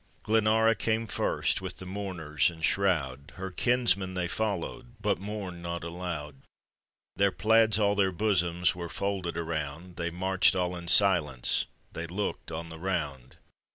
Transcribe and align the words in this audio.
Glenara 0.23 0.73
came 0.73 1.05
first 1.05 1.61
with 1.61 1.77
the 1.77 1.85
mourners 1.85 2.49
and 2.49 2.65
shroud; 2.65 3.33
Her 3.35 3.51
kinsmen 3.51 4.15
they 4.15 4.27
follow'd, 4.27 4.99
butmourn'd 4.99 5.61
not 5.61 5.83
aloud; 5.83 6.37
Their 7.15 7.31
plaids 7.31 7.77
all 7.77 7.93
their 7.93 8.11
bosoms 8.11 8.73
were 8.73 8.89
folded 8.89 9.37
around; 9.37 9.97
They 9.97 10.09
march'd 10.09 10.55
all 10.55 10.75
in 10.75 10.87
silence,— 10.87 11.67
they 11.93 12.07
look'd 12.07 12.51
on 12.51 12.69
the 12.69 12.77
ground. 12.79 13.37